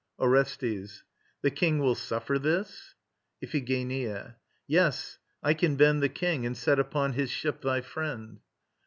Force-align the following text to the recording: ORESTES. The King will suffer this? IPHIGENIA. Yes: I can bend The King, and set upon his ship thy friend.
ORESTES. 0.17 1.03
The 1.43 1.51
King 1.51 1.77
will 1.77 1.93
suffer 1.93 2.39
this? 2.39 2.95
IPHIGENIA. 3.43 4.35
Yes: 4.65 5.19
I 5.43 5.53
can 5.53 5.75
bend 5.75 6.01
The 6.01 6.09
King, 6.09 6.43
and 6.43 6.57
set 6.57 6.79
upon 6.79 7.13
his 7.13 7.29
ship 7.29 7.61
thy 7.61 7.81
friend. 7.81 8.39